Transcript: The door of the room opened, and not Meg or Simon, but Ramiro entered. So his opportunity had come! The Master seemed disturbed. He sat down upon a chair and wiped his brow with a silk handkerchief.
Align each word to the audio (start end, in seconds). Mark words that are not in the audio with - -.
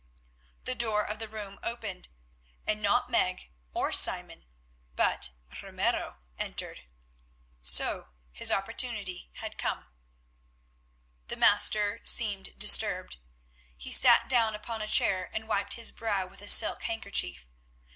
The 0.63 0.73
door 0.73 1.03
of 1.05 1.19
the 1.19 1.29
room 1.29 1.59
opened, 1.61 2.07
and 2.65 2.81
not 2.81 3.11
Meg 3.11 3.51
or 3.71 3.91
Simon, 3.91 4.45
but 4.95 5.29
Ramiro 5.61 6.17
entered. 6.39 6.85
So 7.61 8.09
his 8.31 8.51
opportunity 8.51 9.29
had 9.33 9.59
come! 9.59 9.91
The 11.27 11.35
Master 11.37 12.01
seemed 12.03 12.57
disturbed. 12.57 13.17
He 13.77 13.91
sat 13.91 14.27
down 14.27 14.55
upon 14.55 14.81
a 14.81 14.87
chair 14.87 15.29
and 15.35 15.47
wiped 15.47 15.73
his 15.75 15.91
brow 15.91 16.25
with 16.25 16.41
a 16.41 16.47
silk 16.47 16.81
handkerchief. 16.81 17.45